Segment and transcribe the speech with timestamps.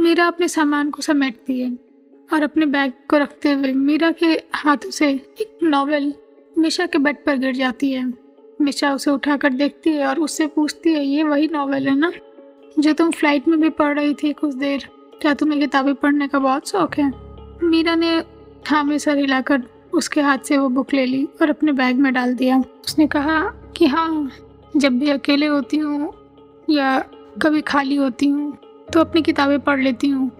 [0.00, 1.70] मीरा अपने सामान को समेटती है
[2.32, 6.12] और अपने बैग को रखते हुए मीरा के हाथों से एक नॉवेल
[6.58, 8.04] मिशा के बेड पर गिर जाती है।
[8.60, 12.12] मिशा उसे उठाकर देखती है और उससे पूछती है, ये वही नॉवेल है ना
[12.78, 14.88] जो तुम फ़्लाइट में भी पढ़ रही थी कुछ देर?
[15.20, 17.12] क्या तुम्हें किताबें पढ़ने का बहुत शौक है?
[17.62, 18.16] मीरा ने
[18.68, 19.62] हाँ सर हिलाकर
[19.92, 23.40] उसके हाथ से वो बुक ले ली और अपने बैग में डाल दिया। उसने कहा
[23.76, 24.30] कि हाँ
[24.76, 26.12] जब भी अकेले होती हूँ
[26.70, 26.98] या
[27.42, 28.56] कभी खाली होती हूँ
[28.92, 30.30] तो अपनी किताबें पढ़ लेती हूँ।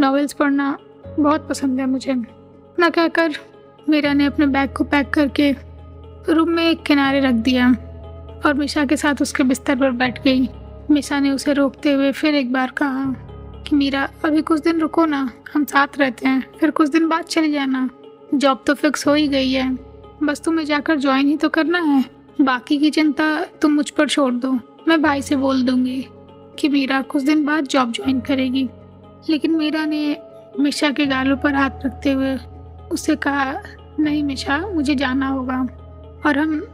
[0.00, 0.78] नॉवेल्स पढ़ना
[1.20, 2.14] बहुत पसंद है मुझे।
[2.78, 3.32] ना कहकर
[3.88, 5.56] मीरा ने अपने बैग को पैक करके
[6.28, 7.70] रूम में एक किनारे रख दिया
[8.46, 10.48] और मिशा के साथ उसके बिस्तर पर बैठ गई।
[10.90, 13.14] मिशा ने उसे रोकते हुए फिर एक बार कहा
[13.62, 17.24] कि, मीरा, अभी कुछ दिन रुको ना, हम साथ रहते हैं। फिर कुछ दिन बाद
[17.24, 17.90] चले जाना।
[18.34, 19.78] जॉब तो फिक्स हो ही गई है।
[20.22, 22.04] बस तुम्हें जाकर ज्वाइन ही तो करना है।
[22.40, 24.58] बाकी की चिंता तुम मुझ पर छोड़ दो।
[24.88, 26.06] मैं भाई से बोल दूँगी।
[26.58, 28.68] कि मीरा कुछ दिन बाद जॉब ज्वाइन करेगी।
[29.28, 30.16] लेकिन मीरा ने
[30.60, 32.36] मिशा के गालों पर हाथ रखते हुए
[32.92, 33.54] उससे कहा,
[34.00, 35.60] नहीं मिशा, मुझे जाना होगा
[36.26, 36.66] और हम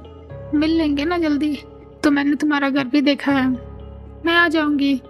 [0.55, 1.58] मिल लेंगे ना जल्दी।
[2.03, 3.48] तो मैंने तुम्हारा घर भी देखा है।
[4.27, 5.00] मैं आ जाऊँगी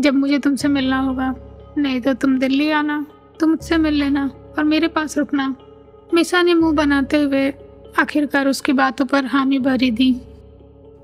[0.00, 1.34] जब मुझे तुमसे मिलना होगा।
[1.78, 3.06] नहीं तो तुम दिल्ली आना
[3.40, 5.54] तो मुझसे मिल लेना और मेरे पास रुकना।
[6.14, 7.54] मिशा ने मुँह बनाते हुए
[7.98, 10.20] आखिरकार उसकी बातों पर हामी भरी दी।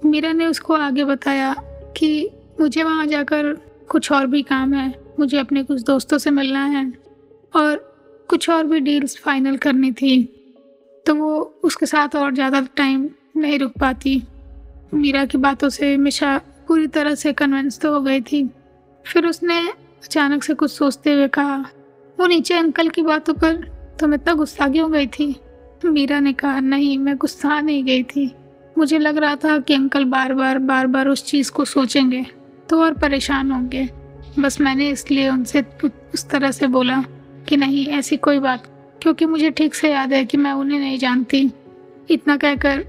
[0.05, 1.55] मीरा ने उसको आगे बताया
[1.97, 3.53] कि मुझे वहाँ जाकर
[3.89, 4.89] कुछ और भी काम है।
[5.21, 6.93] मुझे अपने कुछ दोस्तों से मिलना है।
[7.55, 7.77] और
[8.29, 10.23] कुछ और भी डील्स फाइनल करनी थी।
[11.07, 14.23] तो वो उसके साथ और ज़्यादा टाइम नहीं रुक पाती।
[14.95, 16.37] मीरा की बातों से मिशा
[16.69, 18.49] पूरी तरह से कन्विंस तो हो गई थी।
[19.05, 21.57] फिर उसने अचानक से कुछ सोचते हुए कहा,
[22.19, 23.55] वो नीचे अंकल की बातों पर
[24.01, 25.35] तुम इतना गुस्सा क्यों गई थी?
[25.85, 28.31] मीरा ने कहा, नहीं, मैं गुस्सा नहीं गई थी।
[28.79, 32.25] मुझे लग रहा था कि अंकल बार बार बार बार उस चीज़ को सोचेंगे।
[32.71, 33.89] तो और परेशान होंगे।
[34.39, 37.03] बस मैंने इसलिए उनसे उस तरह से बोला
[37.49, 38.67] कि नहीं, ऐसी कोई बात,
[39.03, 41.51] क्योंकि मुझे ठीक से याद है कि मैं उन्हें नहीं जानती।
[42.11, 42.85] इतना कहकर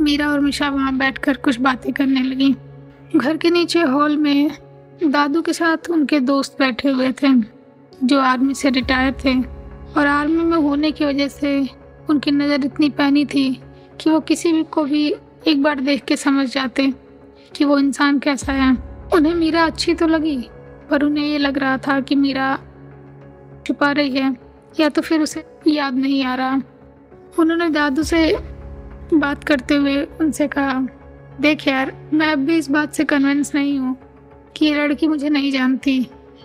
[0.00, 2.54] मीरा और मिशा वहाँ बैठकर कुछ बातें करने लगी।
[3.16, 4.50] घर के नीचे हॉल में
[5.04, 7.28] दादू के साथ उनके दोस्त बैठे हुए थे,
[8.04, 9.34] जो आर्मी से रिटायर थे।
[9.94, 11.60] और आर्मी में होने की वजह से
[12.10, 13.52] उनकी नज़र इतनी पैनी थी
[14.00, 15.06] कि वो किसी भी को भी
[15.48, 16.92] एक बार देख के समझ जाते
[17.56, 18.72] कि वो इंसान कैसा है।
[19.14, 20.36] उन्हें मीरा अच्छी तो लगी,
[20.90, 22.56] पर उन्हें ये लग रहा था कि मीरा
[23.66, 24.34] छुपा रही है,
[24.80, 26.60] या तो फिर उसे याद नहीं आ रहा।
[27.38, 28.26] उन्होंने दादू से
[29.14, 30.80] बात करते हुए उनसे कहा,
[31.40, 33.96] देख यार, मैं अब भी इस बात से कन्विंस नहीं हूँ
[34.56, 35.98] कि ये लड़की मुझे नहीं जानती।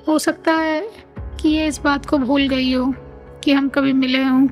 [0.07, 0.81] हो सकता है
[1.41, 2.93] कि ये इस बात को भूल गई हो
[3.43, 4.47] कि हम कभी मिले हों।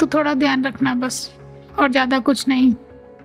[0.00, 1.30] तो थोड़ा ध्यान रखना बस,
[1.78, 2.72] और ज़्यादा कुछ नहीं।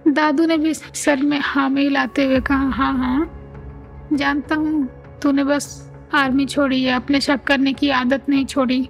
[0.08, 3.26] दादू ने भी सर में हाँ में हिलाते हुए कहा हाँ हाँ
[4.14, 4.88] जानता हूँ।
[5.22, 8.90] तूने बस आर्मी छोड़ी है अपने शक करने की आदत नहीं छोड़ी।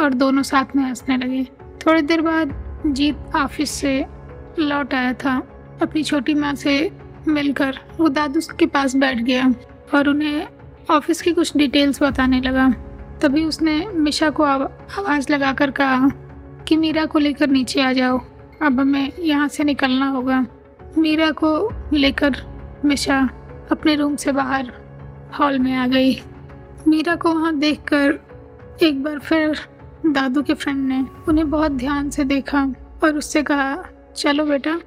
[0.00, 1.44] और दोनों साथ में हंसने लगे।
[1.86, 2.54] थोड़ी देर बाद
[2.86, 4.06] जीत ऑफ़िस से
[4.58, 5.36] लौट आया था।
[5.82, 6.90] अपनी छोटी माँ से
[7.28, 9.54] मिलकर वो दादू के पास बैठ गया
[9.94, 10.46] और उन्हें
[10.90, 12.68] ऑफ़िस की कुछ डिटेल्स बताने लगा।
[13.22, 16.08] तभी उसने मिशा को आवाज़ लगाकर कहा
[16.68, 18.18] कि मीरा को लेकर नीचे आ जाओ।
[18.62, 20.46] अब हमें यहाँ से निकलना होगा।
[20.98, 22.36] मीरा को लेकर
[22.84, 23.28] मिशा
[23.70, 24.72] अपने रूम से बाहर
[25.38, 26.14] हॉल में आ गई।
[26.88, 28.18] मीरा को वहाँ देखकर
[28.82, 29.58] एक बार फिर
[30.06, 32.62] दादू के फ्रेंड ने उन्हें बहुत ध्यान से देखा
[33.04, 33.84] और उससे कहा,
[34.16, 34.80] चलो बेटा,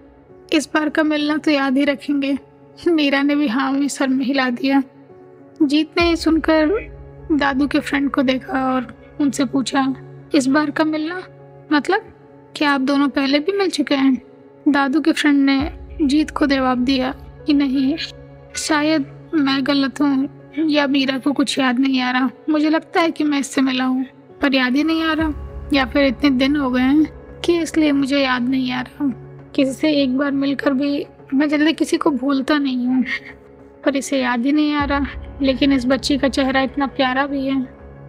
[0.53, 2.37] इस बार का मिलना तो याद ही रखेंगे।
[2.87, 4.83] मीरा ने भी हाँ में सर में हिला दिया।
[5.61, 6.67] जीत ने सुनकर
[7.31, 9.95] दादू के फ्रेंड को देखा और उनसे पूछा,
[10.35, 11.23] इस बार का मिलना?
[11.71, 12.01] मतलब
[12.55, 14.21] क्या आप दोनों पहले भी मिल चुके हैं?
[14.67, 15.71] दादू के फ्रेंड ने
[16.01, 17.11] जीत को जवाब दिया
[17.45, 17.97] कि नहीं
[18.57, 19.05] शायद
[19.35, 23.23] मैं गलत हूँ या मीरा को कुछ याद नहीं आ रहा। मुझे लगता है कि
[23.23, 24.05] मैं इससे मिला हूँ,
[24.41, 27.91] पर याद ही नहीं आ रहा। या फिर इतने दिन हो गए हैं कि इसलिए
[27.91, 29.11] मुझे याद नहीं आ रहा।
[29.55, 33.03] किसी से एक बार मिलकर भी मैं जल्दी किसी को भूलता नहीं हूँ,
[33.85, 37.45] पर इसे याद ही नहीं आ रहा। लेकिन इस बच्ची का चेहरा इतना प्यारा भी
[37.45, 37.61] है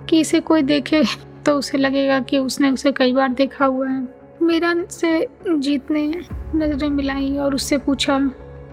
[0.09, 1.03] कि इसे कोई देखे
[1.47, 4.01] तो उसे लगेगा कि उसने उसे कई बार देखा हुआ है।
[4.43, 6.07] मीरा से जीत ने
[6.55, 8.19] नज़रें मिलाई और उससे पूछा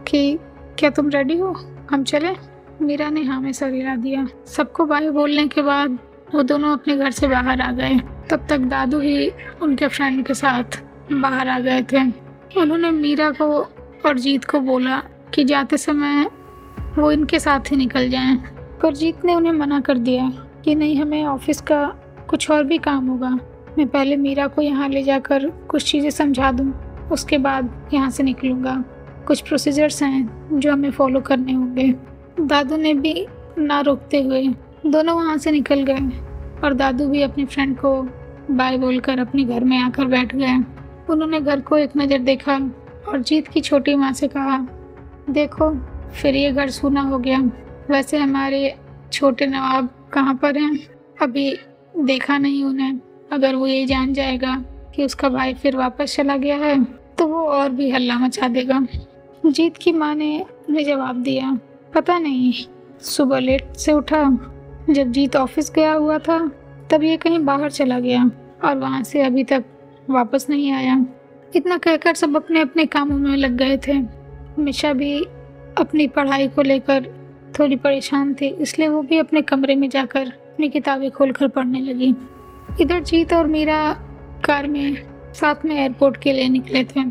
[0.08, 0.38] कि
[0.80, 1.52] क्या तुम रेडी हो?
[1.92, 2.36] हम चले।
[2.81, 5.98] मीरा ने हाँ में सर हिला दिया। सबको बाय बोलने के बाद
[6.36, 8.00] वो दोनों अपने घर से बाहर आ गए।
[8.30, 9.30] तब तक दादू ही
[9.62, 10.81] उनके फ्रेंड के साथ
[11.12, 12.02] बाहर आ गए थे।
[12.62, 13.48] उन्होंने मीरा को
[14.06, 15.02] और जीत को बोला
[15.34, 16.25] कि जाते समय
[16.98, 18.38] वो इनके साथ ही निकल जाएँ।
[18.81, 20.30] पर जीत ने उन्हें मना कर दिया
[20.64, 21.86] कि नहीं, हमें ऑफ़िस का
[22.30, 23.30] कुछ और भी काम होगा।
[23.78, 26.74] मैं पहले मीरा को यहाँ ले जाकर कुछ चीज़ें समझा दूँ,
[27.12, 28.84] उसके बाद यहाँ से निकलूँगा।
[29.28, 31.88] कुछ प्रोसीजर्स हैं जो हमें फॉलो करने होंगे।
[32.42, 33.25] दादू ने भी
[33.60, 34.44] ना रोकते हुए
[34.86, 37.96] दोनों वहाँ से निकल गए और दादू भी अपनी फ्रेंड को
[38.52, 40.56] बाय बोलकर अपने घर में आकर बैठ गए।
[41.10, 42.58] उन्होंने घर को एक नज़र देखा
[43.08, 44.58] और जीत की छोटी माँ से कहा,
[45.30, 45.70] देखो,
[46.12, 47.40] फिर ये घर सूना हो गया।
[47.90, 48.75] वैसे हमारे
[49.14, 50.78] छोटे नवाब कहाँ पर हैं?
[51.18, 51.56] अभी
[51.98, 53.00] देखा नहीं उन्हें।
[53.31, 54.56] अगर वो ये जान जाएगा
[54.96, 56.84] कि उसका भाई फिर वापस चला गया है
[57.18, 58.86] तो वो और भी हल्ला मचा देगा।
[59.45, 61.57] जीत की माँ ने उन्हें जवाब दिया।
[61.94, 62.54] पता नहीं,
[63.01, 64.24] सुबह लेट से उठा।
[64.90, 66.38] जब जीत ऑफ़िस गया हुआ था,
[66.92, 68.24] तब ये कहीं बाहर चला गया
[68.63, 69.63] और वहाँ से अभी तक
[70.10, 71.06] वापस नहीं आया।
[71.56, 74.00] इतना कहकर सब अपने अपने कामों में लग गए थे।
[74.60, 75.19] मिशा भी
[75.78, 77.07] अपनी पढ़ाई को लेकर
[77.60, 82.13] थोड़ी परेशान थी, इसलिए वो भी अपने कमरे में जाकर अपनी किताबें खोलकर पढ़ने लगी।
[82.81, 83.94] इधर जीत और मीरा
[84.46, 84.98] कार में
[85.34, 87.04] साथ में एयरपोर्ट के लिए निकले थे।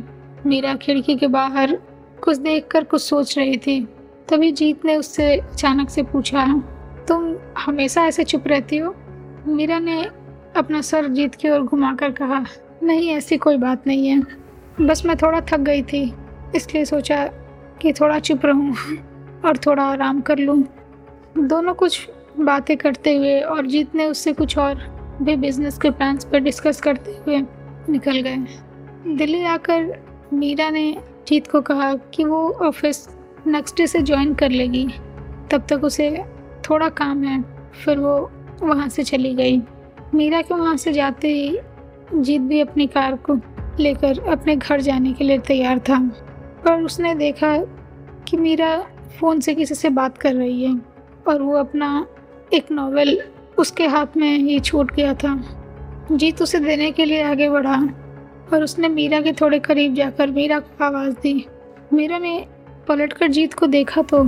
[0.46, 1.78] मीरा खिड़की के बाहर
[2.22, 3.80] कुछ देखकर कुछ सोच रही थी।
[4.28, 6.46] तभी जीत ने उससे अचानक से पूछा,
[7.08, 8.94] तुम हमेशा ऐसे चुप रहती हो?
[9.46, 10.02] मीरा ने
[10.56, 12.44] अपना सर जीत की ओर घुमाकर कहा,
[12.82, 14.22] नहीं, ऐसी कोई बात नहीं है।
[14.80, 16.02] बस मैं थोड़ा थक गई थी,
[16.56, 17.24] इसलिए सोचा
[17.82, 18.74] कि थोड़ा चुप रहूँ
[19.44, 20.62] और थोड़ा आराम कर लूँ।
[21.38, 22.08] दोनों कुछ
[22.38, 24.82] बातें करते हुए और जीत ने उससे कुछ और
[25.22, 27.40] भी बिज़नेस के प्लान्स पर डिस्कस करते हुए
[27.88, 29.92] निकल गए। दिल्ली आकर
[30.32, 30.94] मीरा ने
[31.28, 33.08] जीत को कहा कि वो ऑफ़िस
[33.46, 34.88] नेक्स्ट डे से ज्वाइन कर लेगी।
[35.50, 36.24] तब तक उसे
[36.70, 37.44] थोड़ा काम है,
[37.84, 38.32] फिर वो
[38.62, 39.62] वहाँ से चली गई।
[40.14, 41.58] मीरा के वहाँ से जाते ही
[42.14, 43.38] जीत भी अपनी कार को
[43.80, 45.98] लेकर अपने घर जाने के लिए तैयार था।
[46.64, 47.58] पर उसने देखा
[48.28, 48.84] कि मीरा
[49.20, 50.80] फ़ोन से किसी से बात कर रही है
[51.28, 52.06] और वो अपना
[52.52, 53.22] एक नावल
[53.58, 55.58] उसके हाथ में ही छूट गया था।
[56.12, 57.88] जीत उसे देने के लिए आगे बढ़ा।
[58.52, 61.44] और उसने मीरा के थोड़े करीब जाकर मीरा को आवाज़ दी।
[61.92, 62.46] मीरा ने
[62.88, 64.22] पलट कर जीत को देखा तो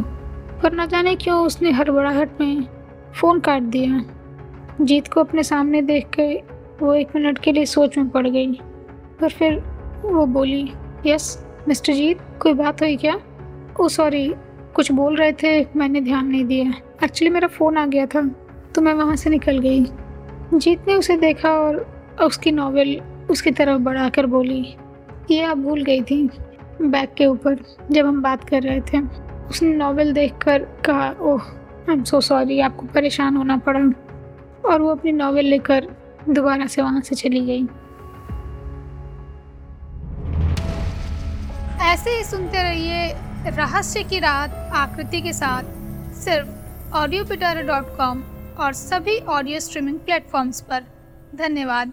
[0.62, 2.66] पर न जाने क्यों उसने हड़बड़ाहट में
[3.14, 4.00] फ़ोन काट दिया।
[4.80, 6.34] जीत को अपने सामने देख के
[6.80, 8.52] वो एक मिनट के लिए सोच में पड़ गई,
[9.20, 9.58] पर फिर
[10.04, 10.70] वो बोली,
[11.06, 13.18] यस, मिस्टर जीत, कोई बात हुई क्या?
[13.80, 14.28] ओ, सॉरी,
[14.74, 16.72] कुछ बोल रहे थे, मैंने ध्यान नहीं दिया।
[17.04, 18.22] एक्चुअली मेरा फ़ोन आ गया था
[18.74, 19.84] तो मैं वहाँ से निकल गई।
[20.54, 21.86] जीत ने उसे देखा और
[22.22, 23.00] उसकी नॉवेल
[23.30, 24.76] उसकी तरफ़ बढ़ाकर बोली,
[25.30, 26.28] ये आप भूल गई थी।
[26.82, 27.56] बैग के ऊपर
[27.90, 29.00] जब हम बात कर रहे थे,
[29.48, 31.42] उसने नॉवेल देखकर कहा, ओह
[31.88, 33.80] आई एम सो सॉरी आपको परेशान होना पड़ा।
[34.64, 35.88] और वो अपनी नॉवेल लेकर
[36.28, 37.66] दोबारा से वहाँ से चली गई।
[41.84, 43.12] ऐसे ही सुनते रहिए
[43.48, 45.64] रहस्य की रात आकृति के साथ
[46.14, 48.22] सिर्फ़ ऑडियो पिटारा डॉट कॉम
[48.58, 50.84] और सभी ऑडियो स्ट्रीमिंग प्लेटफॉर्म्स पर।
[51.36, 51.92] धन्यवाद।